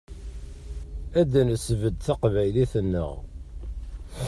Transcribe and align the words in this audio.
Ad 1.19 1.33
nesbedd 1.49 1.97
taqbaylit-nneɣ. 2.05 3.11